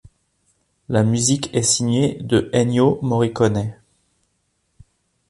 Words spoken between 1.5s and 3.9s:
est signée de Ennio Morricone.